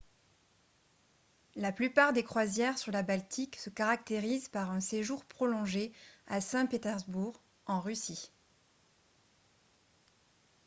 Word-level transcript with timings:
la 1.55 1.71
plupart 1.71 2.11
des 2.11 2.23
croisières 2.23 2.79
sur 2.79 2.91
la 2.91 3.03
baltique 3.03 3.55
se 3.57 3.69
caractérisent 3.69 4.49
par 4.49 4.71
un 4.71 4.79
séjour 4.79 5.23
prolongé 5.25 5.91
à 6.25 6.41
saint-pétersbourg 6.41 7.39
en 7.67 7.79
russie 7.79 8.31